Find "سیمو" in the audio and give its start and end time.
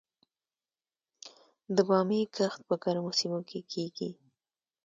3.19-3.39